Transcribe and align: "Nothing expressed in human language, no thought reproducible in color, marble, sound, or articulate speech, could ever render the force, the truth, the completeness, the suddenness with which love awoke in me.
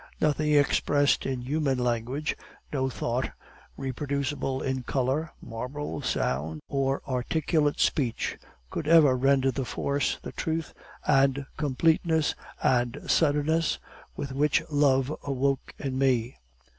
"Nothing 0.19 0.51
expressed 0.53 1.27
in 1.27 1.41
human 1.41 1.77
language, 1.77 2.35
no 2.73 2.89
thought 2.89 3.29
reproducible 3.77 4.59
in 4.63 4.81
color, 4.81 5.29
marble, 5.39 6.01
sound, 6.01 6.59
or 6.67 7.03
articulate 7.07 7.79
speech, 7.79 8.39
could 8.71 8.87
ever 8.87 9.15
render 9.15 9.51
the 9.51 9.63
force, 9.63 10.17
the 10.23 10.31
truth, 10.31 10.73
the 11.05 11.45
completeness, 11.55 12.33
the 12.63 13.03
suddenness 13.05 13.77
with 14.15 14.31
which 14.31 14.63
love 14.71 15.13
awoke 15.23 15.71
in 15.77 15.99
me. 15.99 16.39